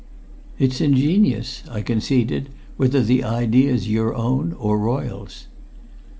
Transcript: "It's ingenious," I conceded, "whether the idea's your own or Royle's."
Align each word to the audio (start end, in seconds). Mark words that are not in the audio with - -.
"It's 0.57 0.81
ingenious," 0.81 1.61
I 1.69 1.83
conceded, 1.83 2.49
"whether 2.75 3.03
the 3.03 3.23
idea's 3.23 3.87
your 3.87 4.15
own 4.15 4.51
or 4.53 4.79
Royle's." 4.79 5.45